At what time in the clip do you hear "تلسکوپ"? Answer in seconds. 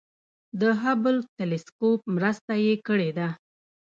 1.37-1.99